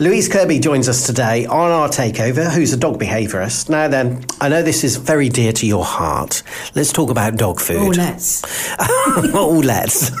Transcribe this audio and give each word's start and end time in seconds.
Louise 0.00 0.28
Kirby 0.28 0.58
joins 0.58 0.88
us 0.88 1.06
today 1.06 1.46
on 1.46 1.70
our 1.70 1.88
takeover, 1.88 2.50
who's 2.50 2.72
a 2.72 2.76
dog 2.76 2.98
behaviourist. 2.98 3.68
Now 3.70 3.86
then, 3.86 4.24
I 4.40 4.48
know 4.48 4.60
this 4.60 4.82
is 4.82 4.96
very 4.96 5.28
dear 5.28 5.52
to 5.52 5.68
your 5.68 5.84
heart. 5.84 6.42
Let's 6.74 6.92
talk 6.92 7.10
about 7.10 7.36
dog 7.36 7.60
food. 7.60 7.76
Oh, 7.76 7.90
let's. 7.90 8.42
oh, 8.80 9.62
let's. 9.64 10.10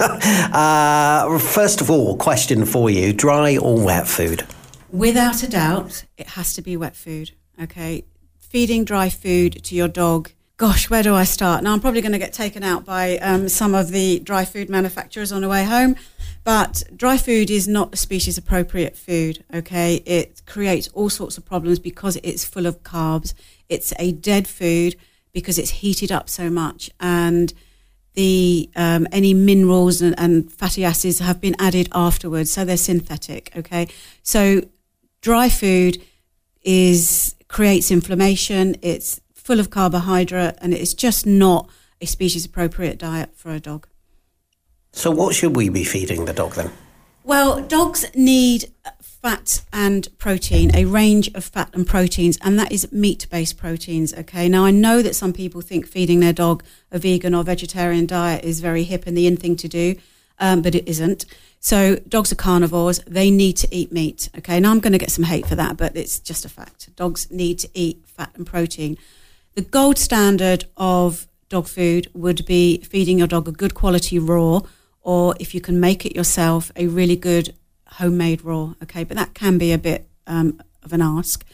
Uh, 0.54 1.40
first 1.40 1.80
of 1.80 1.90
all, 1.90 2.16
question 2.16 2.64
for 2.64 2.88
you 2.88 3.12
dry 3.12 3.56
or 3.56 3.76
wet 3.84 4.06
food? 4.06 4.46
Without 4.92 5.42
a 5.42 5.48
doubt, 5.48 6.04
it 6.16 6.28
has 6.28 6.54
to 6.54 6.62
be 6.62 6.76
wet 6.76 6.94
food. 6.94 7.32
Okay. 7.60 8.04
Feeding 8.38 8.84
dry 8.84 9.08
food 9.08 9.64
to 9.64 9.74
your 9.74 9.88
dog. 9.88 10.30
Gosh, 10.56 10.88
where 10.88 11.02
do 11.02 11.14
I 11.16 11.24
start? 11.24 11.64
Now, 11.64 11.72
I'm 11.72 11.80
probably 11.80 12.00
going 12.00 12.12
to 12.12 12.18
get 12.18 12.32
taken 12.32 12.62
out 12.62 12.84
by 12.84 13.18
um, 13.18 13.48
some 13.48 13.74
of 13.74 13.90
the 13.90 14.20
dry 14.20 14.44
food 14.44 14.70
manufacturers 14.70 15.32
on 15.32 15.42
the 15.42 15.48
way 15.48 15.64
home. 15.64 15.96
But 16.44 16.84
dry 16.94 17.16
food 17.16 17.50
is 17.50 17.66
not 17.66 17.94
a 17.94 17.96
species 17.96 18.38
appropriate 18.38 18.96
food, 18.96 19.44
okay? 19.52 19.96
It 20.06 20.42
creates 20.46 20.88
all 20.94 21.10
sorts 21.10 21.38
of 21.38 21.44
problems 21.44 21.80
because 21.80 22.18
it's 22.22 22.44
full 22.44 22.66
of 22.66 22.84
carbs. 22.84 23.34
It's 23.68 23.92
a 23.98 24.12
dead 24.12 24.46
food 24.46 24.94
because 25.32 25.58
it's 25.58 25.70
heated 25.70 26.12
up 26.12 26.28
so 26.28 26.50
much 26.50 26.88
and 27.00 27.52
the 28.12 28.70
um, 28.76 29.08
any 29.10 29.34
minerals 29.34 30.00
and, 30.00 30.14
and, 30.18 30.52
fatty 30.52 30.84
acids 30.84 31.18
have 31.18 31.40
been 31.40 31.56
added 31.58 31.88
afterwards, 31.92 32.52
so 32.52 32.64
they're 32.64 32.76
synthetic. 32.76 33.50
Okay, 33.56 33.88
so 34.22 34.62
dry 35.20 35.48
food 35.48 36.00
is 36.62 37.34
creates 37.48 37.90
inflammation. 37.90 38.76
It's 38.82 39.20
full 39.44 39.60
of 39.60 39.70
carbohydrate, 39.70 40.56
and 40.58 40.72
it's 40.74 40.94
just 40.94 41.26
not 41.26 41.68
a 42.00 42.06
species 42.06 42.44
appropriate 42.44 42.98
diet 42.98 43.30
for 43.36 43.52
a 43.52 43.60
dog. 43.60 43.86
So, 44.90 45.10
what 45.10 45.34
should 45.34 45.54
we 45.54 45.68
be 45.68 45.84
feeding 45.84 46.24
the 46.24 46.32
dog 46.32 46.54
then? 46.54 46.72
Well, 47.22 47.60
dogs 47.60 48.04
need 48.14 48.72
fat 49.00 49.62
and 49.72 50.08
protein, 50.18 50.74
a 50.74 50.84
range 50.86 51.30
of 51.34 51.44
fat 51.44 51.70
and 51.74 51.86
proteins, 51.86 52.38
and 52.42 52.58
that 52.58 52.72
is 52.72 52.90
meat 52.90 53.26
based 53.30 53.58
proteins. 53.58 54.14
Okay, 54.14 54.48
now 54.48 54.64
I 54.64 54.70
know 54.70 55.02
that 55.02 55.14
some 55.14 55.32
people 55.32 55.60
think 55.60 55.86
feeding 55.86 56.20
their 56.20 56.32
dog 56.32 56.64
a 56.90 56.98
vegan 56.98 57.34
or 57.34 57.44
vegetarian 57.44 58.06
diet 58.06 58.44
is 58.44 58.60
very 58.60 58.84
hip 58.84 59.06
and 59.06 59.16
the 59.16 59.26
in 59.26 59.36
thing 59.36 59.56
to 59.56 59.68
do, 59.68 59.96
um, 60.38 60.62
but 60.62 60.74
it 60.74 60.88
isn't. 60.88 61.26
So, 61.60 61.96
dogs 61.96 62.30
are 62.32 62.36
carnivores, 62.36 63.00
they 63.06 63.30
need 63.30 63.56
to 63.58 63.68
eat 63.70 63.92
meat. 63.92 64.28
Okay, 64.38 64.60
now 64.60 64.70
I'm 64.70 64.80
going 64.80 64.92
to 64.92 64.98
get 64.98 65.10
some 65.10 65.24
hate 65.24 65.46
for 65.46 65.54
that, 65.54 65.76
but 65.76 65.96
it's 65.96 66.18
just 66.18 66.44
a 66.44 66.48
fact. 66.48 66.94
Dogs 66.96 67.30
need 67.30 67.58
to 67.60 67.68
eat 67.74 68.04
fat 68.06 68.30
and 68.34 68.46
protein. 68.46 68.96
The 69.54 69.62
gold 69.62 69.98
standard 69.98 70.64
of 70.76 71.28
dog 71.48 71.68
food 71.68 72.08
would 72.12 72.44
be 72.44 72.78
feeding 72.78 73.18
your 73.18 73.28
dog 73.28 73.46
a 73.46 73.52
good 73.52 73.74
quality 73.74 74.18
raw 74.18 74.62
or 75.00 75.36
if 75.38 75.54
you 75.54 75.60
can 75.60 75.78
make 75.78 76.04
it 76.04 76.16
yourself, 76.16 76.72
a 76.74 76.88
really 76.88 77.14
good 77.14 77.54
homemade 77.86 78.42
raw. 78.42 78.74
Okay, 78.82 79.04
but 79.04 79.16
that 79.16 79.34
can 79.34 79.58
be 79.58 79.70
a 79.70 79.78
bit 79.78 80.08
um, 80.26 80.60
of 80.82 80.92
an 80.92 81.00
ask. 81.00 81.44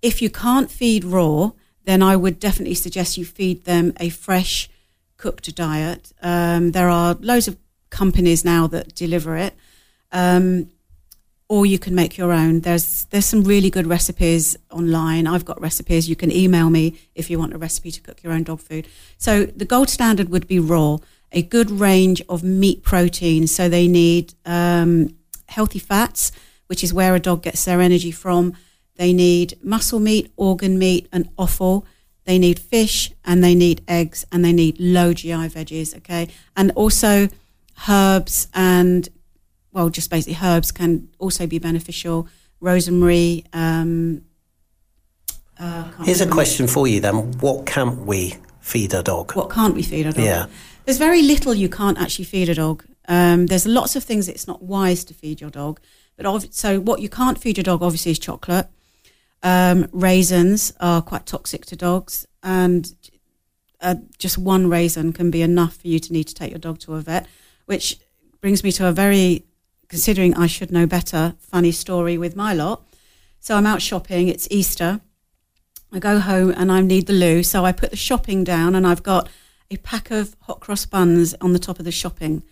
If 0.00 0.22
you 0.22 0.30
can't 0.30 0.70
feed 0.70 1.04
raw, 1.04 1.50
then 1.84 2.02
I 2.02 2.16
would 2.16 2.40
definitely 2.40 2.74
suggest 2.74 3.18
you 3.18 3.24
feed 3.24 3.64
them 3.64 3.92
a 4.00 4.08
fresh 4.08 4.70
cooked 5.18 5.54
diet. 5.54 6.12
Um, 6.22 6.72
there 6.72 6.88
are 6.88 7.16
loads 7.20 7.48
of 7.48 7.58
companies 7.90 8.44
now 8.44 8.66
that 8.68 8.94
deliver 8.94 9.36
it, 9.36 9.54
um, 10.12 10.70
or 11.48 11.64
you 11.64 11.78
can 11.78 11.94
make 11.94 12.16
your 12.16 12.32
own. 12.32 12.60
There's 12.60 13.04
there's 13.06 13.26
some 13.26 13.44
really 13.44 13.70
good 13.70 13.86
recipes 13.86 14.56
online. 14.70 15.26
I've 15.26 15.44
got 15.44 15.60
recipes. 15.60 16.08
You 16.08 16.16
can 16.16 16.32
email 16.32 16.70
me 16.70 16.98
if 17.14 17.30
you 17.30 17.38
want 17.38 17.54
a 17.54 17.58
recipe 17.58 17.90
to 17.92 18.00
cook 18.00 18.22
your 18.22 18.32
own 18.32 18.42
dog 18.42 18.60
food. 18.60 18.88
So 19.18 19.46
the 19.46 19.64
gold 19.64 19.88
standard 19.88 20.28
would 20.28 20.46
be 20.46 20.58
raw 20.58 20.98
a 21.32 21.42
good 21.42 21.70
range 21.70 22.22
of 22.28 22.42
meat 22.42 22.82
proteins. 22.82 23.54
So 23.54 23.68
they 23.68 23.88
need 23.88 24.34
um, 24.44 25.16
healthy 25.48 25.78
fats, 25.78 26.32
which 26.66 26.82
is 26.82 26.92
where 26.92 27.14
a 27.14 27.20
dog 27.20 27.42
gets 27.42 27.64
their 27.64 27.80
energy 27.80 28.10
from. 28.10 28.54
They 28.96 29.12
need 29.12 29.58
muscle 29.62 30.00
meat, 30.00 30.32
organ 30.36 30.78
meat, 30.78 31.08
and 31.12 31.28
offal. 31.36 31.84
They 32.24 32.38
need 32.38 32.58
fish 32.58 33.12
and 33.24 33.44
they 33.44 33.54
need 33.54 33.82
eggs 33.86 34.24
and 34.32 34.44
they 34.44 34.52
need 34.52 34.80
low 34.80 35.12
GI 35.12 35.48
veggies. 35.50 35.96
Okay. 35.98 36.28
And 36.56 36.72
also 36.74 37.28
herbs 37.88 38.48
and, 38.54 39.08
well, 39.76 39.90
just 39.90 40.08
basically 40.08 40.38
herbs 40.42 40.72
can 40.72 41.06
also 41.18 41.46
be 41.46 41.58
beneficial. 41.58 42.26
Rosemary. 42.60 43.44
Um, 43.52 44.22
uh, 45.60 45.90
Here's 46.02 46.22
a 46.22 46.26
question 46.26 46.66
for 46.66 46.88
you 46.88 46.98
then. 46.98 47.32
What 47.40 47.66
can't 47.66 48.06
we 48.06 48.36
feed 48.60 48.94
a 48.94 49.02
dog? 49.02 49.32
What 49.32 49.50
can't 49.50 49.74
we 49.74 49.82
feed 49.82 50.06
a 50.06 50.12
dog? 50.12 50.24
Yeah. 50.24 50.46
There's 50.86 50.96
very 50.96 51.20
little 51.20 51.52
you 51.52 51.68
can't 51.68 51.98
actually 51.98 52.24
feed 52.24 52.48
a 52.48 52.54
dog. 52.54 52.86
Um, 53.06 53.46
there's 53.48 53.66
lots 53.66 53.96
of 53.96 54.02
things 54.02 54.28
it's 54.30 54.46
not 54.46 54.62
wise 54.62 55.04
to 55.04 55.14
feed 55.14 55.42
your 55.42 55.50
dog. 55.50 55.78
But 56.16 56.24
ov- 56.24 56.54
so 56.54 56.80
what 56.80 57.02
you 57.02 57.10
can't 57.10 57.38
feed 57.38 57.58
your 57.58 57.64
dog 57.64 57.82
obviously 57.82 58.12
is 58.12 58.18
chocolate. 58.18 58.68
Um, 59.42 59.88
raisins 59.92 60.72
are 60.80 61.02
quite 61.02 61.26
toxic 61.26 61.66
to 61.66 61.76
dogs, 61.76 62.26
and 62.42 62.90
uh, 63.82 63.96
just 64.16 64.38
one 64.38 64.70
raisin 64.70 65.12
can 65.12 65.30
be 65.30 65.42
enough 65.42 65.76
for 65.76 65.88
you 65.88 65.98
to 65.98 66.12
need 66.14 66.24
to 66.28 66.34
take 66.34 66.50
your 66.50 66.58
dog 66.58 66.78
to 66.80 66.94
a 66.94 67.02
vet. 67.02 67.26
Which 67.66 67.98
brings 68.40 68.64
me 68.64 68.72
to 68.72 68.86
a 68.86 68.92
very, 68.92 69.44
considering 69.88 70.34
I 70.34 70.46
should 70.46 70.70
know 70.70 70.86
better, 70.86 71.34
funny 71.38 71.72
story 71.72 72.18
with 72.18 72.36
my 72.36 72.52
lot. 72.52 72.86
So 73.40 73.56
I'm 73.56 73.66
out 73.66 73.82
shopping. 73.82 74.28
It's 74.28 74.48
Easter. 74.50 75.00
I 75.92 75.98
go 75.98 76.18
home 76.18 76.52
and 76.56 76.70
I 76.72 76.80
need 76.80 77.06
the 77.06 77.12
loo, 77.12 77.42
so 77.42 77.64
I 77.64 77.72
put 77.72 77.90
the 77.90 77.96
shopping 77.96 78.44
down, 78.44 78.74
and 78.74 78.86
I've 78.86 79.02
got 79.02 79.28
a 79.70 79.76
pack 79.78 80.10
of 80.10 80.36
hot 80.42 80.60
cross 80.60 80.86
buns 80.86 81.34
on 81.40 81.52
the 81.52 81.58
top 81.58 81.78
of 81.78 81.84
the 81.84 81.92
shopping. 81.92 82.42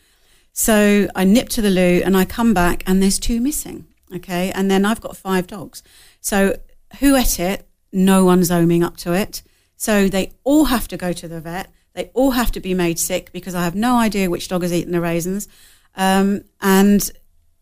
So 0.53 1.09
I 1.15 1.25
nip 1.25 1.49
to 1.50 1.62
the 1.62 1.71
loo 1.71 2.00
and 2.05 2.17
I 2.17 2.25
come 2.25 2.55
back 2.55 2.83
and 2.87 3.03
there's 3.03 3.19
two 3.19 3.41
missing. 3.41 3.87
Okay. 4.15 4.53
And 4.53 4.71
then 4.71 4.84
I've 4.84 5.01
got 5.01 5.16
five 5.16 5.47
dogs. 5.47 5.83
So 6.21 6.59
who 7.01 7.16
ate 7.16 7.41
it? 7.41 7.66
No 7.93 8.25
one's 8.25 8.51
oming 8.51 8.84
up 8.84 8.97
to 8.99 9.12
it. 9.12 9.43
So 9.77 10.09
they 10.09 10.33
all 10.45 10.66
have 10.66 10.89
to 10.89 10.97
go 10.97 11.12
to 11.12 11.28
the 11.28 11.41
vet. 11.41 11.72
They 11.95 12.11
all 12.15 12.33
have 12.33 12.53
to 12.53 12.61
be 12.61 12.75
made 12.75 12.99
sick 12.99 13.33
because 13.33 13.55
I 13.55 13.65
have 13.65 13.75
no 13.75 13.97
idea 13.97 14.31
which 14.31 14.49
dog 14.49 14.62
has 14.62 14.72
eaten 14.72 14.93
the 14.93 15.01
raisins. 15.01 15.49
Um, 15.97 16.45
and 16.61 17.11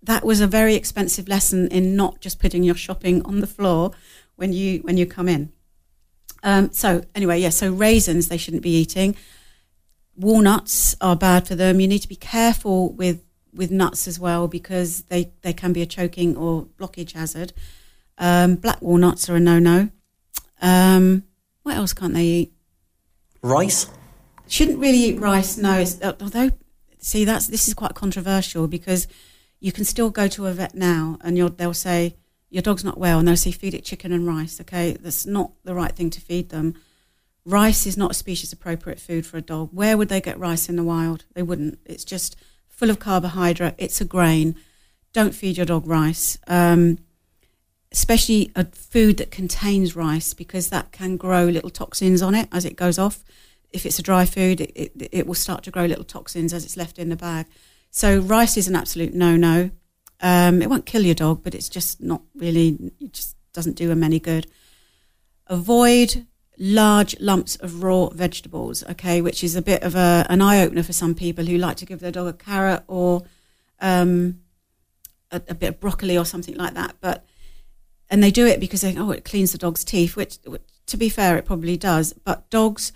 that 0.02 0.24
was 0.24 0.40
a 0.40 0.46
very 0.46 0.74
expensive 0.74 1.28
lesson 1.28 1.68
in 1.68 1.96
not 1.96 2.20
just 2.20 2.40
putting 2.40 2.62
your 2.62 2.74
shopping 2.74 3.22
on 3.24 3.40
the 3.40 3.46
floor 3.46 3.92
when 4.36 4.52
you 4.52 4.80
when 4.80 4.96
you 4.96 5.06
come 5.06 5.28
in. 5.28 5.52
Um, 6.42 6.72
so 6.72 7.02
anyway, 7.14 7.38
yeah. 7.40 7.50
So 7.50 7.72
raisins 7.72 8.28
they 8.28 8.36
shouldn't 8.36 8.62
be 8.62 8.76
eating 8.76 9.16
walnuts 10.16 10.96
are 11.00 11.16
bad 11.16 11.46
for 11.46 11.54
them. 11.54 11.80
You 11.80 11.88
need 11.88 12.00
to 12.00 12.08
be 12.08 12.16
careful 12.16 12.92
with 12.92 13.24
with 13.54 13.70
nuts 13.70 14.08
as 14.08 14.18
well 14.18 14.48
because 14.48 15.02
they, 15.04 15.30
they 15.42 15.52
can 15.52 15.74
be 15.74 15.82
a 15.82 15.86
choking 15.86 16.38
or 16.38 16.64
blockage 16.78 17.12
hazard. 17.12 17.52
Um, 18.16 18.54
black 18.54 18.80
walnuts 18.80 19.28
are 19.28 19.36
a 19.36 19.40
no 19.40 19.58
no. 19.58 19.90
Um, 20.60 21.24
what 21.62 21.76
else 21.76 21.92
can't 21.92 22.14
they 22.14 22.24
eat? 22.24 22.52
Rice. 23.42 23.90
Shouldn't 24.48 24.78
really 24.78 24.98
eat 24.98 25.20
rice. 25.20 25.56
No, 25.56 25.84
although 26.20 26.50
see 26.98 27.24
that's 27.24 27.48
this 27.48 27.68
is 27.68 27.74
quite 27.74 27.94
controversial 27.94 28.68
because 28.68 29.06
you 29.62 29.72
can 29.72 29.84
still 29.84 30.10
go 30.10 30.28
to 30.28 30.46
a 30.46 30.52
vet 30.52 30.74
now 30.74 31.18
and 31.22 31.36
they'll 31.56 31.72
say 31.72 32.16
your 32.50 32.62
dog's 32.62 32.84
not 32.84 32.98
well 32.98 33.18
and 33.18 33.26
they'll 33.26 33.36
say 33.36 33.52
feed 33.52 33.72
it 33.72 33.84
chicken 33.84 34.12
and 34.12 34.26
rice. 34.26 34.60
Okay, 34.60 34.92
that's 35.00 35.24
not 35.24 35.52
the 35.64 35.74
right 35.74 35.96
thing 35.96 36.10
to 36.10 36.20
feed 36.20 36.50
them 36.50 36.74
rice 37.44 37.86
is 37.86 37.96
not 37.96 38.12
a 38.12 38.14
species 38.14 38.52
appropriate 38.52 39.00
food 39.00 39.26
for 39.26 39.36
a 39.36 39.42
dog. 39.42 39.70
Where 39.72 39.96
would 39.96 40.08
they 40.08 40.20
get 40.20 40.38
rice 40.38 40.68
in 40.68 40.76
the 40.76 40.84
wild? 40.84 41.24
They 41.34 41.42
wouldn't. 41.42 41.78
It's 41.84 42.04
just 42.04 42.36
full 42.68 42.90
of 42.90 42.98
carbohydrate. 42.98 43.74
It's 43.78 44.00
a 44.00 44.04
grain. 44.04 44.56
Don't 45.12 45.34
feed 45.34 45.56
your 45.56 45.66
dog 45.66 45.86
rice, 45.86 46.38
um, 46.46 46.98
especially 47.90 48.50
a 48.56 48.64
food 48.66 49.18
that 49.18 49.30
contains 49.30 49.94
rice 49.94 50.32
because 50.32 50.68
that 50.68 50.92
can 50.92 51.16
grow 51.16 51.44
little 51.44 51.70
toxins 51.70 52.22
on 52.22 52.34
it 52.34 52.48
as 52.50 52.64
it 52.64 52.76
goes 52.76 52.98
off. 52.98 53.24
If 53.72 53.86
it's 53.86 53.98
a 53.98 54.02
dry 54.02 54.24
food, 54.24 54.60
it, 54.60 54.72
it, 54.74 55.08
it 55.12 55.26
will 55.26 55.34
start 55.34 55.62
to 55.64 55.70
grow 55.70 55.86
little 55.86 56.04
toxins 56.04 56.52
as 56.52 56.64
it's 56.64 56.76
left 56.76 56.98
in 56.98 57.08
the 57.08 57.16
bag. 57.16 57.46
So 57.92 58.18
rice 58.18 58.56
is 58.56 58.68
an 58.68 58.74
absolute 58.74 59.12
no-no. 59.12 59.70
Um, 60.20 60.62
it 60.62 60.70
won't 60.70 60.86
kill 60.86 61.02
your 61.02 61.14
dog, 61.14 61.44
but 61.44 61.54
it's 61.54 61.68
just 61.68 62.00
not 62.00 62.22
really. 62.34 62.78
It 62.98 63.12
just 63.12 63.36
doesn't 63.52 63.76
do 63.76 63.86
them 63.86 64.02
any 64.02 64.18
good. 64.18 64.46
Avoid 65.46 66.26
large 66.58 67.18
lumps 67.20 67.56
of 67.56 67.82
raw 67.82 68.08
vegetables, 68.08 68.82
okay, 68.84 69.20
which 69.20 69.44
is 69.44 69.54
a 69.54 69.62
bit 69.62 69.82
of 69.82 69.94
a, 69.94 70.26
an 70.30 70.40
eye 70.40 70.62
opener 70.62 70.82
for 70.82 70.94
some 70.94 71.14
people 71.14 71.44
who 71.44 71.58
like 71.58 71.76
to 71.76 71.86
give 71.86 72.00
their 72.00 72.12
dog 72.12 72.28
a 72.28 72.32
carrot 72.32 72.82
or 72.86 73.24
um, 73.80 74.40
a, 75.30 75.42
a, 75.48 75.54
bit 75.54 75.68
of 75.70 75.80
broccoli 75.80 76.16
or 76.16 76.24
something 76.24 76.56
like 76.56 76.72
that. 76.72 76.96
But 77.00 77.26
and 78.08 78.22
they 78.22 78.30
do 78.30 78.46
it 78.46 78.58
because 78.58 78.80
they 78.80 78.96
oh 78.96 79.10
it 79.10 79.24
cleans 79.24 79.52
the 79.52 79.58
dog's 79.58 79.84
teeth, 79.84 80.16
which, 80.16 80.38
which 80.46 80.62
to 80.86 80.96
be 80.96 81.10
fair 81.10 81.36
it 81.36 81.44
probably 81.44 81.76
does. 81.76 82.14
But 82.14 82.48
dogs 82.48 82.92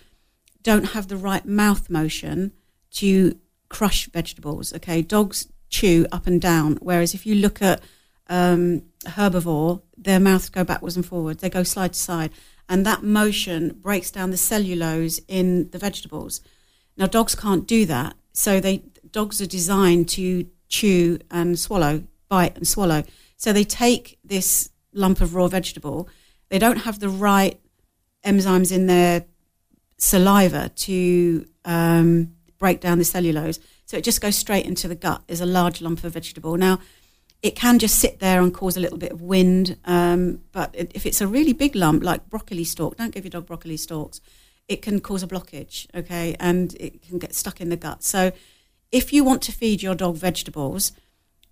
don't 0.63 0.93
have 0.93 1.09
the 1.09 1.19
right 1.19 1.45
mouth 1.45 1.91
motion 1.91 2.53
to 2.93 3.39
crush 3.69 4.07
vegetables. 4.11 4.73
Okay, 4.75 5.03
dogs 5.03 5.49
chew 5.69 6.07
up 6.13 6.27
and 6.27 6.41
down, 6.41 6.79
whereas 6.81 7.15
if 7.15 7.27
you 7.27 7.35
look 7.35 7.61
at 7.61 7.83
um, 8.29 8.83
herbivore, 9.05 9.83
their 9.97 10.21
mouths 10.21 10.49
go 10.49 10.65
backwards 10.65 10.97
and 10.97 11.07
forwards. 11.07 11.41
They 11.41 11.51
go 11.51 11.63
side 11.63 11.93
to 11.93 11.99
side 11.99 12.31
and 12.69 12.85
that 12.85 13.03
motion 13.03 13.79
breaks 13.81 14.11
down 14.11 14.31
the 14.31 14.37
cellulose 14.37 15.21
in 15.29 15.71
the 15.71 15.79
vegetables. 15.79 16.41
Now, 16.97 17.07
dogs 17.07 17.35
can't 17.35 17.67
do 17.67 17.87
that, 17.87 18.17
so 18.33 18.61
they 18.61 18.83
dogs 19.11 19.41
are 19.41 19.47
designed 19.47 20.09
to 20.11 20.47
chew 20.69 21.19
and 21.31 21.59
swallow, 21.59 22.05
bite 22.29 22.57
and 22.57 22.67
swallow. 22.67 23.05
So 23.37 23.53
they 23.53 23.65
take 23.65 24.19
this 24.25 24.71
lump 24.93 25.21
of 25.21 25.35
raw 25.35 25.47
vegetable, 25.49 26.09
they 26.49 26.59
don't 26.59 26.79
have 26.79 27.01
the 27.01 27.09
right 27.09 27.61
enzymes 28.25 28.73
in 28.73 28.87
their 28.87 29.27
saliva 29.99 30.71
to 30.71 31.47
um, 31.65 32.36
break 32.59 32.81
down 32.81 32.99
the 32.99 33.05
cellulose. 33.05 33.61
So 33.85 33.97
it 33.97 34.05
just 34.05 34.21
goes 34.21 34.37
straight 34.37 34.67
into 34.67 34.89
the 34.89 34.95
gut 34.95 35.23
as 35.29 35.41
a 35.41 35.47
large 35.47 35.81
lump 35.81 36.05
of 36.05 36.13
vegetable. 36.13 36.57
Now, 36.57 36.81
it 37.43 37.55
can 37.55 37.79
just 37.79 37.99
sit 37.99 38.19
there 38.19 38.41
and 38.41 38.53
cause 38.53 38.77
a 38.77 38.81
little 38.81 38.99
bit 38.99 39.13
of 39.13 39.21
wind, 39.21 39.77
um, 39.85 40.41
but 40.53 40.75
if 40.75 41.07
it's 41.07 41.21
a 41.21 41.27
really 41.27 41.53
big 41.53 41.77
lump, 41.77 42.03
like 42.03 42.29
broccoli 42.29 42.65
stalk, 42.65 42.97
don't 42.97 43.15
give 43.15 43.25
your 43.25 43.31
dog 43.31 43.47
broccoli 43.47 43.77
stalks. 43.77 44.21
It 44.69 44.83
can 44.83 45.01
cause 45.01 45.23
a 45.23 45.29
blockage, 45.29 45.87
okay, 45.95 46.35
and 46.41 46.75
it 46.81 47.03
can 47.03 47.19
get 47.19 47.35
stuck 47.35 47.61
in 47.61 47.69
the 47.69 47.77
gut. 47.77 48.03
So, 48.03 48.33
if 48.91 49.13
you 49.13 49.23
want 49.23 49.43
to 49.43 49.53
feed 49.53 49.83
your 49.83 49.95
dog 49.95 50.17
vegetables, 50.17 50.93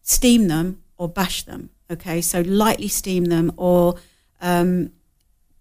steam 0.03 0.49
them 0.49 0.83
or 0.97 1.09
bash 1.09 1.43
them, 1.43 1.71
okay. 1.91 2.21
So 2.21 2.41
lightly 2.41 2.89
steam 2.89 3.27
them 3.27 3.53
or 3.57 3.97
um, 4.41 4.93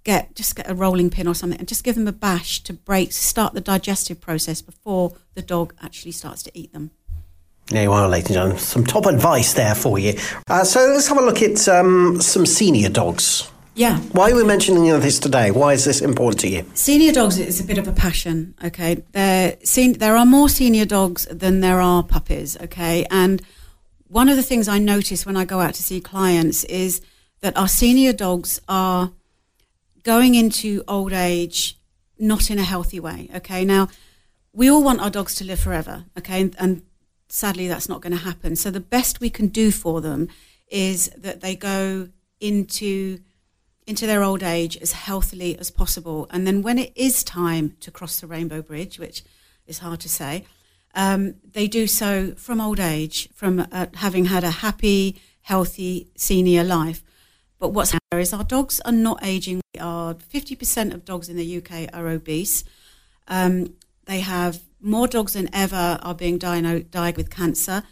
get 0.03 0.35
just 0.35 0.55
get 0.55 0.69
a 0.69 0.73
rolling 0.73 1.09
pin 1.09 1.27
or 1.27 1.35
something 1.35 1.59
and 1.59 1.67
just 1.67 1.83
give 1.83 1.95
them 1.95 2.07
a 2.07 2.11
bash 2.11 2.61
to 2.63 2.73
break 2.73 3.11
start 3.11 3.53
the 3.53 3.61
digestive 3.61 4.19
process 4.19 4.61
before 4.61 5.13
the 5.33 5.41
dog 5.41 5.73
actually 5.81 6.11
starts 6.11 6.44
to 6.44 6.51
eat 6.53 6.73
them. 6.73 6.91
There 7.67 7.83
you 7.83 7.91
are, 7.94 8.09
ladies 8.09 8.27
and 8.27 8.35
gentlemen. 8.35 8.59
Some 8.59 8.85
top 8.85 9.05
advice 9.05 9.53
there 9.53 9.73
for 9.73 9.97
you. 9.97 10.19
Uh, 10.50 10.65
so 10.65 10.79
let's 10.88 11.07
have 11.07 11.17
a 11.17 11.21
look 11.21 11.41
at 11.41 11.67
um, 11.69 12.19
some 12.21 12.45
senior 12.45 12.89
dogs. 12.89 13.50
Yeah. 13.75 14.00
Why 14.11 14.31
are 14.31 14.35
we 14.35 14.44
mentioning 14.44 14.83
this 15.00 15.17
today? 15.17 15.50
Why 15.50 15.73
is 15.73 15.85
this 15.85 16.01
important 16.01 16.41
to 16.41 16.49
you? 16.49 16.65
Senior 16.73 17.13
dogs 17.13 17.39
is 17.39 17.59
a 17.59 17.63
bit 17.63 17.77
of 17.77 17.88
a 17.88 17.94
passion, 17.94 18.53
okay? 18.63 19.03
There, 19.13 19.57
sen- 19.63 19.94
there 19.94 20.15
are 20.15 20.25
more 20.25 20.49
senior 20.49 20.85
dogs 20.85 21.25
than 21.25 21.61
there 21.61 21.81
are 21.81 22.03
puppies, 22.03 22.59
okay? 22.61 23.07
And 23.09 23.41
one 24.07 24.29
of 24.29 24.35
the 24.35 24.44
things 24.44 24.67
I 24.67 24.77
notice 24.77 25.25
when 25.25 25.38
I 25.38 25.45
go 25.45 25.59
out 25.59 25.73
to 25.75 25.83
see 25.83 26.01
clients 26.01 26.65
is 26.65 27.01
that 27.39 27.57
our 27.57 27.67
senior 27.67 28.13
dogs 28.13 28.61
are 28.67 29.11
going 30.03 30.35
into 30.35 30.83
old 30.88 31.13
age 31.13 31.77
not 32.19 32.50
in 32.50 32.59
a 32.59 32.63
healthy 32.63 33.00
way. 33.00 33.29
Okay, 33.35 33.65
now 33.65 33.89
we 34.53 34.69
all 34.69 34.83
want 34.83 35.01
our 35.01 35.09
dogs 35.09 35.35
to 35.35 35.44
live 35.44 35.59
forever. 35.59 36.05
Okay, 36.17 36.41
and, 36.41 36.55
and 36.59 36.81
sadly 37.27 37.67
that's 37.67 37.89
not 37.89 38.01
going 38.01 38.13
to 38.13 38.23
happen. 38.23 38.55
So 38.55 38.69
the 38.71 38.79
best 38.79 39.19
we 39.19 39.29
can 39.29 39.47
do 39.47 39.71
for 39.71 40.01
them 40.01 40.29
is 40.69 41.09
that 41.17 41.41
they 41.41 41.55
go 41.55 42.09
into 42.39 43.19
into 43.85 44.07
their 44.07 44.23
old 44.23 44.41
age 44.41 44.77
as 44.77 44.94
healthily 44.94 45.59
as 45.59 45.69
possible, 45.69 46.25
and 46.29 46.47
then 46.47 46.61
when 46.61 46.79
it 46.79 46.94
is 46.95 47.21
time 47.21 47.75
to 47.81 47.91
cross 47.91 48.21
the 48.21 48.27
rainbow 48.27 48.61
bridge, 48.61 48.97
which 48.97 49.23
is 49.67 49.79
hard 49.79 49.99
to 49.99 50.07
say, 50.07 50.45
um, 50.95 51.35
they 51.51 51.67
do 51.67 51.85
so 51.85 52.31
from 52.38 52.61
old 52.61 52.79
age, 52.79 53.27
from 53.33 53.67
uh, 53.71 53.88
having 53.95 54.25
had 54.25 54.45
a 54.45 54.51
happy, 54.51 55.21
healthy 55.41 56.07
senior 56.15 56.63
life. 56.63 57.03
But 57.59 57.69
what's 57.69 57.91
happening 57.91 58.21
is 58.21 58.31
our 58.31 58.45
dogs 58.45 58.79
are 58.85 58.91
not 58.94 59.19
aging. 59.21 59.62
Are 59.79 60.13
50% 60.13 60.93
of 60.93 61.03
dogs 61.03 61.29
in 61.29 61.35
the 61.35 61.57
UK 61.57 61.89
are 61.93 62.07
obese. 62.07 62.63
Um, 63.27 63.73
they 64.05 64.19
have 64.19 64.61
more 64.79 65.07
dogs 65.07 65.33
than 65.33 65.49
ever 65.53 65.97
are 66.01 66.13
being 66.13 66.37
diagnosed 66.37 67.17
with 67.17 67.29
cancer 67.29 67.83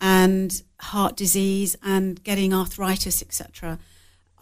and 0.00 0.62
heart 0.80 1.16
disease 1.16 1.76
and 1.82 2.22
getting 2.24 2.52
arthritis, 2.52 3.22
etc. 3.22 3.78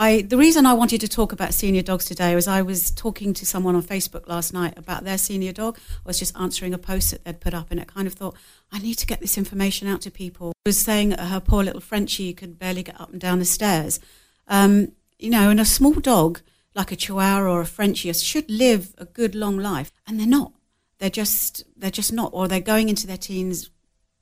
I, 0.01 0.23
the 0.23 0.37
reason 0.37 0.65
I 0.65 0.75
wanted 0.75 1.01
to 1.01 1.09
talk 1.09 1.33
about 1.33 1.53
senior 1.53 1.83
dogs 1.83 2.05
today 2.05 2.37
was 2.37 2.47
I 2.47 2.63
was 2.63 2.93
talking 2.93 3.35
to 3.35 3.45
someone 3.45 3.75
on 3.75 3.83
Facebook 3.83 4.29
last 4.29 4.55
night 4.55 4.79
about 4.79 5.03
their 5.03 5.19
senior 5.19 5.53
dog. 5.53 5.77
I 5.79 6.09
was 6.09 6.21
just 6.21 6.39
answering 6.39 6.73
a 6.73 6.79
post 6.79 7.11
that 7.11 7.25
they'd 7.25 7.41
put 7.41 7.53
up, 7.53 7.73
and 7.73 7.81
it 7.81 7.93
kind 7.93 8.07
of 8.07 8.15
thought, 8.15 8.37
I 8.71 8.79
need 8.79 8.95
to 8.95 9.07
get 9.07 9.21
this 9.21 9.37
information 9.37 9.89
out 9.89 10.01
to 10.03 10.11
people. 10.13 10.53
I 10.65 10.69
was 10.69 10.79
saying 10.79 11.11
her 11.13 11.41
poor 11.41 11.65
little 11.65 11.81
Frenchie 11.81 12.33
could 12.33 12.61
barely 12.61 12.85
get 12.85 13.01
up 13.01 13.11
and 13.11 13.21
down 13.21 13.41
the 13.41 13.45
stairs. 13.45 13.99
Um, 14.47 14.93
you 15.19 15.31
know, 15.31 15.51
and 15.51 15.59
a 15.59 15.65
small 15.65 15.95
dog 15.95 16.41
like 16.79 16.93
a 16.93 16.97
Chihuahua 16.97 17.51
or 17.51 17.61
a 17.61 17.67
Frenchie 17.67 18.13
should 18.13 18.49
live 18.49 18.95
a 18.99 19.05
good 19.05 19.35
long 19.35 19.59
life, 19.59 19.91
and 20.07 20.19
they're 20.19 20.27
not. 20.41 20.53
They're 20.99 21.11
just 21.11 21.65
they're 21.77 21.91
just 21.91 22.13
not, 22.13 22.31
or 22.33 22.47
they're 22.47 22.61
going 22.61 22.89
into 22.89 23.07
their 23.07 23.19
teens 23.19 23.71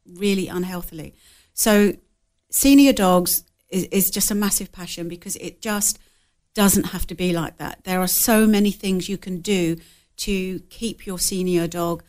really 0.07 0.49
unhealthily. 0.49 1.15
So, 1.53 1.95
senior 2.51 2.95
dogs 2.95 3.45
is, 3.69 3.85
is 3.85 4.11
just 4.11 4.31
a 4.31 4.35
massive 4.35 4.73
passion 4.73 5.07
because 5.07 5.37
it 5.37 5.61
just 5.61 5.99
doesn't 6.55 6.87
have 6.95 7.07
to 7.09 7.15
be 7.15 7.35
like 7.35 7.59
that. 7.59 7.85
There 7.85 8.01
are 8.01 8.09
so 8.09 8.47
many 8.47 8.71
things 8.71 9.09
you 9.09 9.19
can 9.19 9.41
do 9.41 9.77
to 10.19 10.61
keep 10.71 11.07
your 11.07 11.19
senior 11.19 11.67
dog 11.69 12.03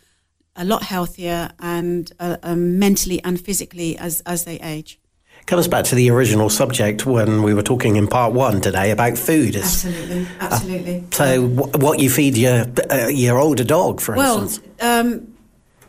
a 0.56 0.64
lot 0.64 0.84
healthier 0.84 1.52
and 1.60 2.10
uh, 2.20 2.38
um, 2.42 2.80
mentally 2.80 3.22
and 3.24 3.40
physically 3.40 3.98
as 3.98 4.22
as 4.22 4.46
they 4.46 4.60
age 4.62 4.98
comes 5.48 5.68
back 5.68 5.86
to 5.86 5.96
the 5.96 6.12
original 6.12 6.50
subject 6.50 7.06
when 7.06 7.42
we 7.42 7.54
were 7.54 7.64
talking 7.64 7.96
in 7.96 8.08
part 8.08 8.34
one 8.34 8.62
today 8.62 8.92
about 8.92 9.18
food. 9.18 9.56
absolutely, 9.56 10.28
absolutely. 10.40 10.98
Uh, 11.00 11.16
so, 11.16 11.48
w- 11.48 11.78
what 11.80 12.00
you 12.00 12.10
feed 12.10 12.38
your 12.38 12.66
uh, 12.92 13.08
your 13.08 13.40
older 13.40 13.64
dog, 13.64 14.00
for 14.00 14.16
well, 14.16 14.42
instance? 14.44 14.68
Well, 14.80 15.02
um, 15.02 15.34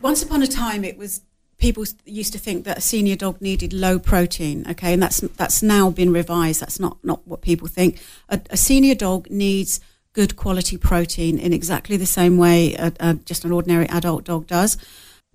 once 0.01 0.23
upon 0.23 0.41
a 0.41 0.47
time, 0.47 0.83
it 0.83 0.97
was 0.97 1.21
people 1.57 1.83
used 2.05 2.31
to 2.33 2.39
think 2.39 2.63
that 2.63 2.77
a 2.77 2.81
senior 2.81 3.17
dog 3.17 3.41
needed 3.41 3.73
low 3.73 3.99
protein. 3.99 4.65
Okay, 4.71 4.93
and 4.93 5.03
that's 5.03 5.19
that's 5.19 5.61
now 5.61 5.89
been 5.89 6.11
revised. 6.11 6.61
That's 6.61 6.79
not 6.79 6.97
not 7.03 7.27
what 7.27 7.41
people 7.41 7.67
think. 7.67 8.01
A, 8.29 8.39
a 8.49 8.57
senior 8.57 8.95
dog 8.95 9.29
needs 9.29 9.81
good 10.13 10.35
quality 10.35 10.77
protein 10.77 11.37
in 11.37 11.53
exactly 11.53 11.95
the 11.95 12.05
same 12.05 12.37
way 12.37 12.73
a, 12.75 12.91
a, 12.99 13.13
just 13.13 13.45
an 13.45 13.51
ordinary 13.51 13.87
adult 13.89 14.23
dog 14.23 14.47
does. 14.47 14.77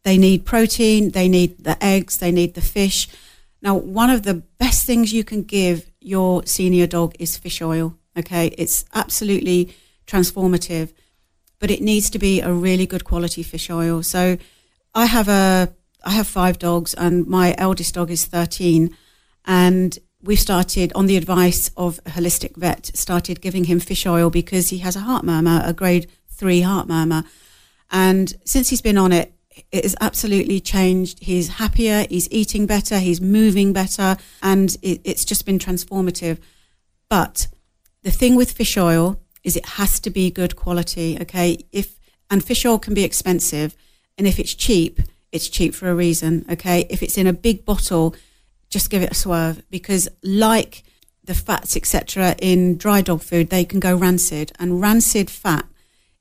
They 0.02 0.18
need 0.18 0.44
protein. 0.44 1.10
They 1.10 1.28
need 1.28 1.62
the 1.62 1.82
eggs. 1.82 2.16
They 2.16 2.32
need 2.32 2.54
the 2.54 2.60
fish 2.60 3.08
now, 3.64 3.76
one 3.76 4.10
of 4.10 4.24
the 4.24 4.34
best 4.58 4.84
things 4.84 5.14
you 5.14 5.24
can 5.24 5.42
give 5.42 5.90
your 5.98 6.44
senior 6.44 6.86
dog 6.86 7.14
is 7.18 7.38
fish 7.38 7.62
oil. 7.62 7.96
Okay, 8.16 8.48
it's 8.58 8.84
absolutely 8.94 9.74
transformative, 10.06 10.92
but 11.58 11.70
it 11.70 11.80
needs 11.80 12.10
to 12.10 12.18
be 12.18 12.42
a 12.42 12.52
really 12.52 12.86
good 12.86 13.04
quality 13.04 13.42
fish 13.42 13.70
oil. 13.70 14.02
So, 14.02 14.36
I 14.94 15.06
have 15.06 15.28
a 15.28 15.72
I 16.04 16.10
have 16.10 16.28
five 16.28 16.58
dogs, 16.58 16.92
and 16.92 17.26
my 17.26 17.54
eldest 17.56 17.94
dog 17.94 18.10
is 18.10 18.26
thirteen, 18.26 18.94
and 19.46 19.98
we 20.22 20.36
started 20.36 20.92
on 20.94 21.06
the 21.06 21.16
advice 21.16 21.70
of 21.74 22.00
a 22.04 22.10
holistic 22.10 22.56
vet 22.56 22.90
started 22.94 23.40
giving 23.40 23.64
him 23.64 23.80
fish 23.80 24.06
oil 24.06 24.28
because 24.28 24.68
he 24.68 24.78
has 24.78 24.94
a 24.94 25.00
heart 25.00 25.24
murmur, 25.24 25.62
a 25.64 25.72
grade 25.72 26.10
three 26.28 26.60
heart 26.60 26.86
murmur, 26.86 27.24
and 27.90 28.34
since 28.44 28.68
he's 28.68 28.82
been 28.82 28.98
on 28.98 29.12
it, 29.12 29.33
it 29.70 29.84
has 29.84 29.96
absolutely 30.00 30.60
changed. 30.60 31.22
He's 31.22 31.48
happier, 31.48 32.06
he's 32.08 32.28
eating 32.30 32.66
better, 32.66 32.98
he's 32.98 33.20
moving 33.20 33.72
better, 33.72 34.16
and 34.42 34.76
it, 34.82 35.00
it's 35.04 35.24
just 35.24 35.46
been 35.46 35.58
transformative. 35.58 36.38
But 37.08 37.48
the 38.02 38.10
thing 38.10 38.34
with 38.34 38.52
fish 38.52 38.76
oil 38.76 39.20
is 39.42 39.56
it 39.56 39.66
has 39.66 40.00
to 40.00 40.10
be 40.10 40.30
good 40.30 40.56
quality, 40.56 41.18
okay? 41.20 41.58
If 41.70 41.98
and 42.30 42.42
fish 42.42 42.64
oil 42.64 42.78
can 42.78 42.94
be 42.94 43.04
expensive, 43.04 43.76
and 44.18 44.26
if 44.26 44.38
it's 44.38 44.54
cheap, 44.54 45.00
it's 45.30 45.48
cheap 45.48 45.74
for 45.74 45.88
a 45.88 45.94
reason, 45.94 46.44
okay? 46.50 46.86
If 46.90 47.02
it's 47.02 47.18
in 47.18 47.26
a 47.26 47.32
big 47.32 47.64
bottle, 47.64 48.14
just 48.70 48.90
give 48.90 49.02
it 49.02 49.12
a 49.12 49.14
swerve 49.14 49.62
because 49.70 50.08
like 50.22 50.82
the 51.22 51.34
fats 51.34 51.76
etc 51.76 52.34
in 52.40 52.76
dry 52.76 53.00
dog 53.00 53.22
food, 53.22 53.50
they 53.50 53.64
can 53.64 53.80
go 53.80 53.94
rancid, 53.94 54.52
and 54.58 54.80
rancid 54.80 55.30
fat 55.30 55.66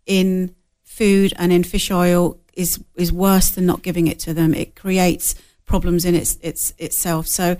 in 0.05 0.53
food 0.83 1.33
and 1.37 1.51
in 1.51 1.63
fish 1.63 1.89
oil 1.89 2.37
is 2.53 2.83
is 2.95 3.11
worse 3.11 3.49
than 3.49 3.65
not 3.65 3.81
giving 3.81 4.07
it 4.07 4.19
to 4.19 4.33
them. 4.33 4.53
It 4.53 4.75
creates 4.75 5.35
problems 5.65 6.05
in 6.05 6.15
its 6.15 6.37
its 6.41 6.73
itself. 6.77 7.27
So 7.27 7.57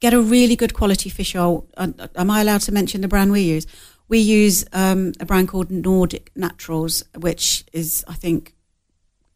get 0.00 0.14
a 0.14 0.20
really 0.20 0.56
good 0.56 0.74
quality 0.74 1.10
fish 1.10 1.34
oil. 1.34 1.66
Uh, 1.76 2.08
am 2.16 2.30
I 2.30 2.40
allowed 2.40 2.62
to 2.62 2.72
mention 2.72 3.00
the 3.00 3.08
brand 3.08 3.32
we 3.32 3.40
use? 3.40 3.66
We 4.08 4.18
use 4.18 4.64
um, 4.72 5.12
a 5.20 5.24
brand 5.24 5.48
called 5.48 5.70
Nordic 5.70 6.30
Naturals, 6.36 7.04
which 7.16 7.64
is 7.72 8.04
I 8.06 8.14
think 8.14 8.54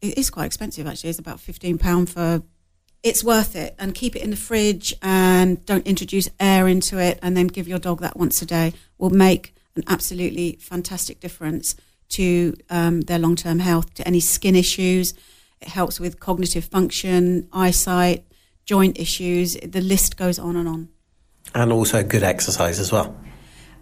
it 0.01 0.17
is 0.17 0.29
quite 0.29 0.45
expensive 0.45 0.87
actually. 0.87 1.09
It's 1.09 1.19
about 1.19 1.39
fifteen 1.39 1.77
pound 1.77 2.09
for. 2.09 2.43
It's 3.01 3.23
worth 3.23 3.55
it, 3.55 3.75
and 3.79 3.95
keep 3.95 4.17
it 4.17 4.21
in 4.21 4.29
the 4.29 4.35
fridge, 4.35 4.93
and 5.01 5.65
don't 5.65 5.87
introduce 5.87 6.29
air 6.37 6.67
into 6.67 6.99
it, 6.99 7.17
and 7.21 7.37
then 7.37 7.47
give 7.47 7.65
your 7.65 7.79
dog 7.79 8.01
that 8.01 8.17
once 8.17 8.41
a 8.41 8.45
day. 8.45 8.73
Will 8.97 9.09
make 9.09 9.55
an 9.77 9.83
absolutely 9.87 10.57
fantastic 10.59 11.21
difference 11.21 11.75
to 12.09 12.55
um, 12.69 13.01
their 13.01 13.19
long 13.19 13.35
term 13.35 13.59
health, 13.59 13.93
to 13.95 14.07
any 14.07 14.19
skin 14.19 14.55
issues. 14.55 15.13
It 15.61 15.69
helps 15.69 15.99
with 15.99 16.19
cognitive 16.19 16.65
function, 16.65 17.47
eyesight, 17.51 18.25
joint 18.65 18.99
issues. 18.99 19.55
The 19.55 19.81
list 19.81 20.17
goes 20.17 20.39
on 20.39 20.55
and 20.55 20.67
on. 20.67 20.89
And 21.53 21.71
also 21.71 22.03
good 22.03 22.23
exercise 22.23 22.79
as 22.79 22.91
well. 22.91 23.15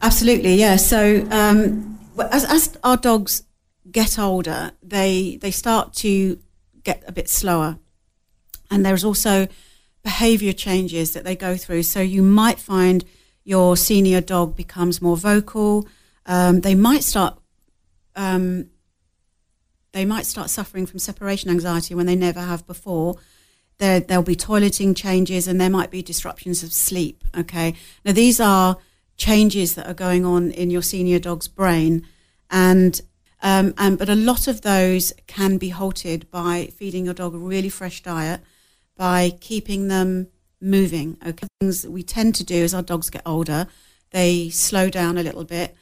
Absolutely, 0.02 0.56
yeah. 0.56 0.76
So 0.78 1.28
um, 1.32 2.00
as, 2.32 2.46
as 2.46 2.78
our 2.84 2.98
dogs 2.98 3.44
get 3.92 4.20
older, 4.20 4.72
they 4.84 5.38
they 5.42 5.52
start 5.52 5.94
to 5.96 6.40
get 6.84 7.04
a 7.08 7.12
bit 7.12 7.30
slower, 7.30 7.80
and 8.70 8.86
there's 8.86 9.04
also 9.04 9.48
behaviour 10.04 10.54
changes 10.54 11.14
that 11.14 11.24
they 11.24 11.36
go 11.36 11.58
through. 11.58 11.84
So 11.84 12.00
you 12.00 12.24
might 12.24 12.60
find 12.60 13.04
your 13.44 13.76
senior 13.76 14.22
dog 14.22 14.56
becomes 14.56 15.02
more 15.02 15.18
vocal. 15.18 15.88
Um, 16.26 16.62
they 16.62 16.76
might 16.76 17.04
start 17.04 17.38
um, 18.18 18.70
they 19.94 20.04
might 20.04 20.26
start 20.26 20.50
suffering 20.50 20.86
from 20.86 21.00
separation 21.00 21.50
anxiety 21.50 21.96
when 21.96 22.06
they 22.06 22.16
never 22.16 22.42
have 22.42 22.68
before. 22.68 23.16
there 23.78 24.00
there'll 24.00 24.24
be 24.24 24.36
toileting 24.36 24.96
changes 24.96 25.48
and 25.48 25.62
there 25.62 25.70
might 25.70 25.92
be 25.92 26.02
disruptions 26.02 26.64
of 26.64 26.74
sleep. 26.74 27.24
Okay, 27.38 27.74
now 28.04 28.12
these 28.12 28.40
are 28.40 28.78
changes 29.16 29.76
that 29.76 29.88
are 29.88 29.94
going 29.94 30.26
on 30.26 30.52
in 30.52 30.70
your 30.70 30.82
senior 30.82 31.20
dog's 31.20 31.48
brain, 31.48 32.06
and 32.50 33.02
um, 33.42 33.74
and 33.78 33.98
but 33.98 34.10
a 34.10 34.16
lot 34.16 34.48
of 34.48 34.62
those 34.62 35.14
can 35.28 35.58
be 35.58 35.70
halted 35.70 36.30
by 36.32 36.70
feeding 36.76 37.06
your 37.06 37.14
dog 37.14 37.36
a 37.36 37.38
really 37.38 37.70
fresh 37.70 38.02
diet, 38.02 38.42
by 38.96 39.32
keeping 39.40 39.88
them 39.88 40.28
moving. 40.60 41.18
Okay, 41.26 41.48
things 41.60 41.84
that 41.84 41.92
we 41.92 42.04
tend 42.04 42.36
to 42.36 42.44
do 42.44 42.64
as 42.64 42.74
our 42.74 42.84
dogs 42.84 43.10
get 43.10 43.22
older, 43.26 43.68
they 44.12 44.50
slow 44.50 44.90
down 44.90 45.18
a 45.18 45.24
little 45.24 45.44
bit. 45.44 45.76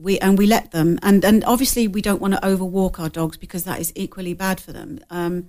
We 0.00 0.18
and 0.18 0.38
we 0.38 0.46
let 0.46 0.70
them, 0.70 0.98
and 1.02 1.24
and 1.24 1.44
obviously 1.44 1.86
we 1.86 2.00
don't 2.00 2.20
want 2.20 2.34
to 2.34 2.40
overwalk 2.40 2.98
our 2.98 3.08
dogs 3.08 3.36
because 3.36 3.64
that 3.64 3.80
is 3.80 3.92
equally 3.94 4.34
bad 4.34 4.60
for 4.60 4.72
them. 4.72 5.00
Um, 5.10 5.48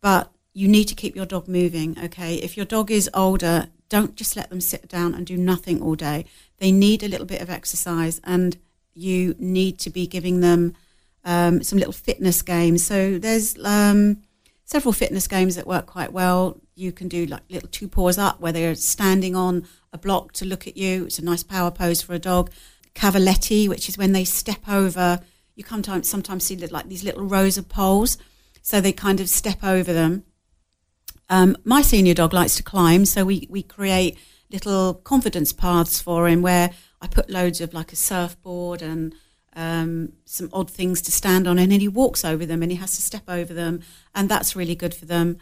but 0.00 0.32
you 0.52 0.68
need 0.68 0.84
to 0.84 0.94
keep 0.94 1.14
your 1.16 1.26
dog 1.26 1.48
moving. 1.48 1.98
Okay, 2.04 2.36
if 2.36 2.56
your 2.56 2.66
dog 2.66 2.90
is 2.90 3.10
older, 3.12 3.68
don't 3.88 4.14
just 4.16 4.36
let 4.36 4.48
them 4.50 4.60
sit 4.60 4.88
down 4.88 5.14
and 5.14 5.26
do 5.26 5.36
nothing 5.36 5.82
all 5.82 5.96
day. 5.96 6.24
They 6.58 6.72
need 6.72 7.02
a 7.02 7.08
little 7.08 7.26
bit 7.26 7.42
of 7.42 7.50
exercise, 7.50 8.20
and 8.24 8.56
you 8.94 9.34
need 9.38 9.78
to 9.80 9.90
be 9.90 10.06
giving 10.06 10.40
them 10.40 10.74
um, 11.24 11.62
some 11.62 11.78
little 11.78 11.92
fitness 11.92 12.42
games. 12.42 12.84
So 12.84 13.18
there's 13.18 13.56
um, 13.64 14.22
several 14.64 14.92
fitness 14.92 15.26
games 15.26 15.56
that 15.56 15.66
work 15.66 15.86
quite 15.86 16.12
well. 16.12 16.60
You 16.74 16.92
can 16.92 17.08
do 17.08 17.26
like 17.26 17.42
little 17.50 17.68
two 17.68 17.88
paws 17.88 18.18
up, 18.18 18.40
where 18.40 18.52
they're 18.52 18.74
standing 18.74 19.36
on 19.36 19.66
a 19.92 19.98
block 19.98 20.32
to 20.32 20.44
look 20.44 20.66
at 20.66 20.76
you. 20.76 21.04
It's 21.04 21.18
a 21.18 21.24
nice 21.24 21.42
power 21.42 21.70
pose 21.70 22.02
for 22.02 22.14
a 22.14 22.18
dog. 22.18 22.50
Cavaletti, 22.94 23.68
which 23.68 23.88
is 23.88 23.98
when 23.98 24.12
they 24.12 24.24
step 24.24 24.68
over. 24.68 25.20
You 25.54 25.64
sometimes 25.64 26.08
sometimes 26.08 26.44
see 26.44 26.56
like 26.56 26.88
these 26.88 27.04
little 27.04 27.24
rows 27.24 27.58
of 27.58 27.68
poles, 27.68 28.18
so 28.62 28.80
they 28.80 28.92
kind 28.92 29.20
of 29.20 29.28
step 29.28 29.62
over 29.62 29.92
them. 29.92 30.24
Um, 31.28 31.56
my 31.64 31.82
senior 31.82 32.14
dog 32.14 32.32
likes 32.32 32.56
to 32.56 32.62
climb, 32.62 33.04
so 33.04 33.24
we 33.24 33.46
we 33.50 33.62
create 33.62 34.18
little 34.50 34.94
confidence 34.94 35.52
paths 35.52 36.00
for 36.00 36.28
him 36.28 36.42
where 36.42 36.70
I 37.00 37.06
put 37.06 37.30
loads 37.30 37.60
of 37.60 37.74
like 37.74 37.92
a 37.92 37.96
surfboard 37.96 38.82
and 38.82 39.14
um, 39.56 40.12
some 40.24 40.48
odd 40.52 40.70
things 40.70 41.00
to 41.02 41.12
stand 41.12 41.46
on, 41.46 41.58
and 41.58 41.70
then 41.70 41.80
he 41.80 41.88
walks 41.88 42.24
over 42.24 42.44
them 42.46 42.62
and 42.62 42.70
he 42.70 42.78
has 42.78 42.96
to 42.96 43.02
step 43.02 43.24
over 43.28 43.54
them, 43.54 43.80
and 44.14 44.28
that's 44.28 44.56
really 44.56 44.74
good 44.74 44.94
for 44.94 45.06
them. 45.06 45.38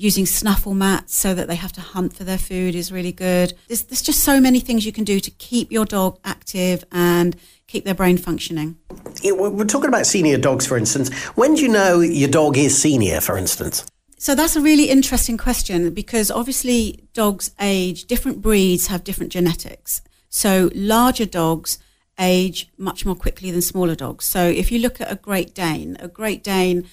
Using 0.00 0.26
snuffle 0.26 0.74
mats 0.74 1.16
so 1.16 1.34
that 1.34 1.48
they 1.48 1.56
have 1.56 1.72
to 1.72 1.80
hunt 1.80 2.14
for 2.14 2.22
their 2.22 2.38
food 2.38 2.76
is 2.76 2.92
really 2.92 3.10
good. 3.10 3.54
There's, 3.66 3.82
there's 3.82 4.00
just 4.00 4.22
so 4.22 4.40
many 4.40 4.60
things 4.60 4.86
you 4.86 4.92
can 4.92 5.02
do 5.02 5.18
to 5.18 5.30
keep 5.32 5.72
your 5.72 5.84
dog 5.84 6.20
active 6.24 6.84
and 6.92 7.34
keep 7.66 7.84
their 7.84 7.96
brain 7.96 8.16
functioning. 8.16 8.76
We're 9.24 9.64
talking 9.64 9.88
about 9.88 10.06
senior 10.06 10.38
dogs, 10.38 10.68
for 10.68 10.76
instance. 10.76 11.12
When 11.34 11.56
do 11.56 11.62
you 11.62 11.68
know 11.68 11.98
your 11.98 12.28
dog 12.28 12.56
is 12.56 12.80
senior, 12.80 13.20
for 13.20 13.36
instance? 13.36 13.84
So 14.18 14.36
that's 14.36 14.54
a 14.54 14.60
really 14.60 14.88
interesting 14.88 15.36
question 15.36 15.92
because 15.92 16.30
obviously 16.30 17.08
dogs 17.12 17.50
age, 17.60 18.04
different 18.04 18.40
breeds 18.40 18.86
have 18.86 19.02
different 19.02 19.32
genetics. 19.32 20.00
So 20.28 20.70
larger 20.76 21.26
dogs 21.26 21.80
age 22.20 22.70
much 22.78 23.04
more 23.04 23.16
quickly 23.16 23.50
than 23.50 23.62
smaller 23.62 23.96
dogs. 23.96 24.26
So 24.26 24.44
if 24.44 24.70
you 24.70 24.78
look 24.78 25.00
at 25.00 25.10
a 25.10 25.16
Great 25.16 25.56
Dane, 25.56 25.96
a 25.98 26.06
Great 26.06 26.44
Dane 26.44 26.86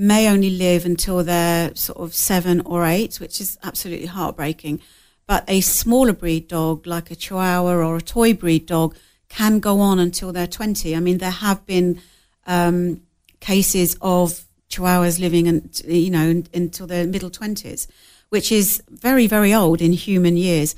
may 0.00 0.30
only 0.30 0.48
live 0.48 0.86
until 0.86 1.22
they're 1.22 1.74
sort 1.74 1.98
of 1.98 2.14
seven 2.14 2.62
or 2.62 2.86
eight, 2.86 3.20
which 3.20 3.38
is 3.38 3.58
absolutely 3.62 4.06
heartbreaking. 4.06 4.80
But 5.26 5.44
a 5.46 5.60
smaller 5.60 6.14
breed 6.14 6.48
dog, 6.48 6.86
like 6.86 7.10
a 7.10 7.14
Chihuahua 7.14 7.74
or 7.74 7.96
a 7.96 8.00
toy 8.00 8.32
breed 8.32 8.64
dog, 8.64 8.96
can 9.28 9.60
go 9.60 9.78
on 9.80 9.98
until 9.98 10.32
they're 10.32 10.46
20. 10.46 10.96
I 10.96 11.00
mean, 11.00 11.18
there 11.18 11.30
have 11.30 11.66
been 11.66 12.00
um, 12.46 13.02
cases 13.40 13.94
of 14.00 14.46
Chihuahuas 14.70 15.20
living, 15.20 15.46
and 15.46 15.80
you 15.86 16.10
know, 16.10 16.42
until 16.54 16.86
their 16.86 17.06
middle 17.06 17.30
20s, 17.30 17.86
which 18.30 18.50
is 18.50 18.82
very, 18.88 19.26
very 19.26 19.52
old 19.52 19.82
in 19.82 19.92
human 19.92 20.36
years 20.36 20.74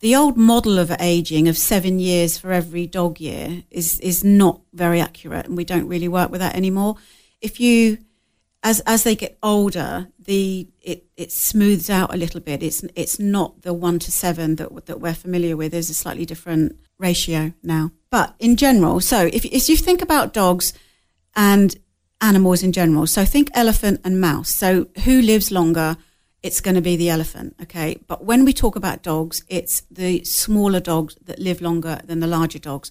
the 0.00 0.16
old 0.16 0.36
model 0.36 0.80
of 0.80 0.90
aging 0.98 1.46
of 1.46 1.56
seven 1.56 2.00
years 2.00 2.36
for 2.36 2.50
every 2.50 2.88
dog 2.88 3.20
year 3.20 3.62
is 3.70 4.00
is 4.00 4.24
not 4.24 4.60
very 4.72 5.00
accurate, 5.00 5.46
and 5.46 5.56
we 5.56 5.64
don't 5.64 5.86
really 5.86 6.08
work 6.08 6.28
with 6.28 6.40
that 6.40 6.56
anymore. 6.56 6.96
If 7.40 7.60
you 7.60 7.98
as 8.62 8.80
as 8.80 9.02
they 9.02 9.16
get 9.16 9.38
older, 9.42 10.08
the 10.18 10.68
it, 10.80 11.06
it 11.16 11.32
smooths 11.32 11.90
out 11.90 12.14
a 12.14 12.16
little 12.16 12.40
bit. 12.40 12.62
It's 12.62 12.82
it's 12.94 13.18
not 13.18 13.62
the 13.62 13.74
one 13.74 13.98
to 14.00 14.12
seven 14.12 14.56
that 14.56 14.86
that 14.86 15.00
we're 15.00 15.14
familiar 15.14 15.56
with. 15.56 15.72
There's 15.72 15.90
a 15.90 15.94
slightly 15.94 16.24
different 16.24 16.76
ratio 16.98 17.52
now. 17.62 17.90
But 18.10 18.34
in 18.38 18.56
general, 18.56 19.00
so 19.00 19.26
if 19.32 19.44
if 19.44 19.68
you 19.68 19.76
think 19.76 20.02
about 20.02 20.32
dogs 20.32 20.72
and 21.34 21.76
animals 22.20 22.62
in 22.62 22.72
general, 22.72 23.06
so 23.06 23.24
think 23.24 23.50
elephant 23.54 24.00
and 24.04 24.20
mouse. 24.20 24.50
So 24.50 24.88
who 25.04 25.20
lives 25.20 25.50
longer? 25.50 25.96
it's 26.42 26.60
going 26.60 26.74
to 26.74 26.80
be 26.80 26.96
the 26.96 27.08
elephant, 27.08 27.54
okay? 27.62 28.00
But 28.08 28.24
when 28.24 28.44
we 28.44 28.52
talk 28.52 28.74
about 28.74 29.02
dogs, 29.02 29.44
it's 29.48 29.82
the 29.90 30.24
smaller 30.24 30.80
dogs 30.80 31.16
that 31.24 31.38
live 31.38 31.60
longer 31.60 32.00
than 32.04 32.20
the 32.20 32.26
larger 32.26 32.58
dogs. 32.58 32.90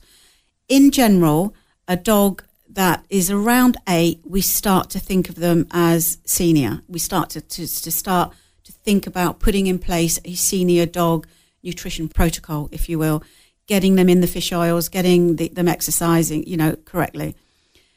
In 0.70 0.92
general, 0.92 1.54
a 1.88 1.98
dog 1.98 2.44
that 2.76 3.06
is 3.10 3.30
around 3.30 3.78
eight, 3.88 4.22
we 4.24 4.42
start 4.42 4.90
to 4.92 5.00
think 5.00 5.30
of 5.30 5.36
them 5.36 5.68
as 5.72 6.18
senior. 6.26 6.82
We 6.88 7.00
start 7.00 7.30
to, 7.32 7.42
to, 7.42 7.68
to 7.68 7.92
start 7.92 8.34
to 8.64 8.72
think 8.72 9.08
about 9.08 9.40
putting 9.40 9.68
in 9.68 9.80
place 9.80 10.20
a 10.26 10.34
senior 10.36 10.86
dog 10.86 11.28
nutrition 11.64 12.08
protocol, 12.08 12.70
if 12.72 12.90
you 12.90 12.98
will, 12.98 13.24
getting 13.68 13.96
them 13.96 14.10
in 14.10 14.22
the 14.22 14.28
fish 14.28 14.52
oils, 14.52 14.90
getting 14.90 15.36
the, 15.36 15.50
them 15.50 15.68
exercising, 15.68 16.46
you 16.48 16.58
know, 16.58 16.76
correctly. 16.86 17.36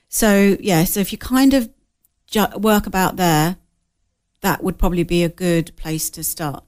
So 0.08 0.56
yeah, 0.60 0.84
so 0.84 1.00
if 1.00 1.12
you 1.12 1.18
kind 1.18 1.54
of 1.54 1.70
ju- 2.26 2.58
work 2.58 2.86
about 2.86 3.16
there, 3.16 3.56
that 4.40 4.62
would 4.62 4.78
probably 4.78 5.04
be 5.04 5.24
a 5.24 5.28
good 5.28 5.74
place 5.76 6.10
to 6.10 6.22
start. 6.22 6.64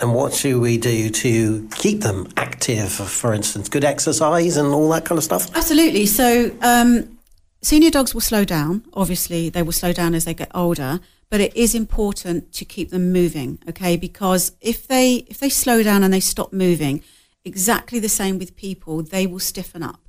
And 0.00 0.14
what 0.14 0.34
should 0.34 0.60
we 0.60 0.78
do 0.78 1.10
to 1.10 1.68
keep 1.76 2.00
them 2.00 2.26
active, 2.36 2.90
for 2.90 3.32
instance? 3.34 3.68
Good 3.68 3.84
exercise 3.84 4.56
and 4.56 4.68
all 4.68 4.88
that 4.90 5.04
kind 5.04 5.18
of 5.18 5.24
stuff? 5.24 5.54
Absolutely. 5.54 6.06
So, 6.06 6.50
um, 6.60 7.18
senior 7.62 7.90
dogs 7.90 8.12
will 8.14 8.20
slow 8.20 8.44
down. 8.44 8.84
Obviously, 8.92 9.48
they 9.48 9.62
will 9.62 9.72
slow 9.72 9.92
down 9.92 10.14
as 10.14 10.24
they 10.24 10.34
get 10.34 10.50
older, 10.54 11.00
but 11.30 11.40
it 11.40 11.56
is 11.56 11.74
important 11.74 12.52
to 12.52 12.64
keep 12.64 12.90
them 12.90 13.12
moving, 13.12 13.58
okay? 13.68 13.96
Because 13.96 14.52
if 14.60 14.86
they 14.86 15.24
if 15.28 15.38
they 15.38 15.48
slow 15.48 15.82
down 15.82 16.02
and 16.02 16.12
they 16.12 16.20
stop 16.20 16.52
moving, 16.52 17.02
exactly 17.44 17.98
the 17.98 18.08
same 18.08 18.38
with 18.38 18.56
people, 18.56 19.02
they 19.02 19.26
will 19.26 19.38
stiffen 19.38 19.82
up. 19.82 20.00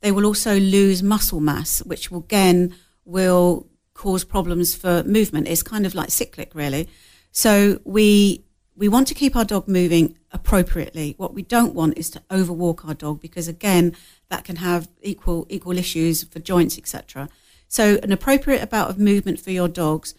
They 0.00 0.12
will 0.12 0.26
also 0.26 0.58
lose 0.58 1.02
muscle 1.02 1.40
mass, 1.40 1.80
which 1.84 2.10
will 2.10 2.20
again 2.20 2.74
will 3.04 3.66
cause 3.94 4.22
problems 4.22 4.74
for 4.74 5.02
movement. 5.04 5.48
It's 5.48 5.62
kind 5.62 5.86
of 5.86 5.94
like 5.94 6.10
cyclic, 6.10 6.54
really. 6.54 6.88
So 7.32 7.80
we 7.84 8.44
we 8.76 8.88
want 8.88 9.08
to 9.08 9.14
keep 9.14 9.34
our 9.34 9.44
dog 9.44 9.66
moving 9.66 10.17
appropriately. 10.32 11.14
What 11.16 11.34
we 11.34 11.42
don't 11.42 11.74
want 11.74 11.98
is 11.98 12.10
to 12.10 12.22
overwalk 12.30 12.86
our 12.86 12.94
dog 12.94 13.20
because 13.20 13.48
again, 13.48 13.96
that 14.28 14.44
can 14.44 14.56
have 14.56 14.88
equal 15.02 15.46
equal 15.48 15.78
issues 15.78 16.24
for 16.24 16.38
joints, 16.38 16.78
etc. 16.78 17.28
So 17.68 17.98
an 18.02 18.12
appropriate 18.12 18.62
amount 18.62 18.90
of 18.90 18.98
movement 18.98 19.40
for 19.40 19.50
your 19.50 19.68
dogs, 19.68 20.14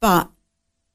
but 0.00 0.30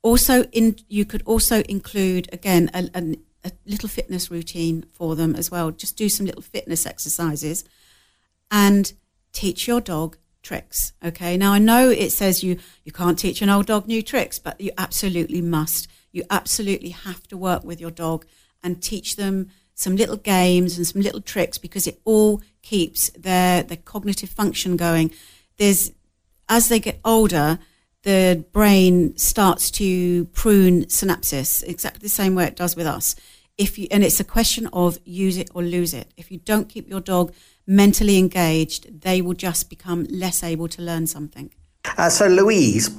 also 0.02 0.44
in 0.46 0.78
you 0.88 1.06
could 1.06 1.24
also 1.26 1.62
include 1.64 2.30
again 2.32 2.70
a, 2.74 2.90
a, 2.94 3.18
a 3.46 3.52
little 3.66 3.90
fitness 3.90 4.32
routine 4.32 4.86
for 4.92 5.16
them 5.16 5.36
as 5.36 5.52
well. 5.52 5.72
Just 5.72 5.98
do 5.98 6.10
some 6.10 6.26
little 6.26 6.42
fitness 6.42 6.86
exercises 6.86 7.64
and 8.50 8.94
teach 9.34 9.68
your 9.68 9.82
dog 9.82 10.18
tricks. 10.42 10.94
Okay. 11.04 11.36
Now 11.38 11.54
I 11.54 11.60
know 11.60 11.90
it 11.90 12.12
says 12.12 12.44
you 12.44 12.58
you 12.84 12.92
can't 12.92 13.20
teach 13.20 13.42
an 13.42 13.50
old 13.50 13.68
dog 13.68 13.88
new 13.88 14.02
tricks, 14.02 14.40
but 14.40 14.60
you 14.62 14.72
absolutely 14.78 15.42
must. 15.42 15.88
You 16.12 16.24
absolutely 16.30 16.90
have 16.90 17.28
to 17.28 17.38
work 17.38 17.64
with 17.64 17.82
your 17.82 17.92
dog 17.92 18.26
and 18.68 18.84
teach 18.84 19.16
them 19.16 19.50
some 19.74 19.96
little 19.96 20.18
games 20.18 20.78
and 20.78 20.86
some 20.86 21.02
little 21.02 21.22
tricks 21.22 21.58
because 21.58 21.88
it 21.88 22.02
all 22.04 22.42
keeps 22.62 23.10
their 23.12 23.64
their 23.64 23.78
cognitive 23.78 24.30
function 24.30 24.76
going. 24.76 25.12
There's 25.58 25.92
as 26.50 26.68
they 26.68 26.80
get 26.80 27.00
older, 27.06 27.60
the 28.04 28.46
brain 28.52 29.16
starts 29.18 29.72
to 29.72 30.26
prune 30.26 30.86
synapses 30.86 31.64
exactly 31.64 32.00
the 32.02 32.10
same 32.10 32.36
way 32.36 32.46
it 32.46 32.56
does 32.56 32.76
with 32.76 32.88
us. 32.88 33.16
If 33.58 33.80
you 33.80 33.88
and 33.90 34.04
it's 34.04 34.20
a 34.20 34.26
question 34.38 34.68
of 34.74 35.00
use 35.06 35.38
it 35.38 35.50
or 35.54 35.64
lose 35.64 35.94
it. 35.94 36.14
If 36.18 36.32
you 36.32 36.40
don't 36.40 36.68
keep 36.70 36.90
your 36.90 37.00
dog 37.02 37.34
mentally 37.66 38.18
engaged, 38.18 39.02
they 39.02 39.22
will 39.22 39.34
just 39.34 39.70
become 39.70 40.06
less 40.10 40.44
able 40.44 40.68
to 40.70 40.82
learn 40.82 41.08
something. 41.08 41.52
Uh, 41.98 42.10
so, 42.10 42.28
Louise, 42.28 42.90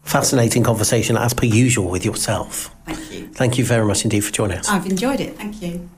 Fascinating 0.03 0.63
conversation 0.63 1.19
as 1.19 1.35
per 1.35 1.47
usual 1.47 1.91
with 1.91 2.05
yourself. 2.05 2.75
Thank 2.87 3.13
you. 3.13 3.27
Thank 3.29 3.59
you 3.59 3.65
very 3.65 3.87
much 3.87 4.05
indeed 4.05 4.21
for 4.21 4.33
joining 4.33 4.59
us. 4.59 4.69
I've 4.69 4.87
enjoyed 4.87 5.21
it. 5.21 5.37
Thank 5.37 5.61
you. 5.61 5.91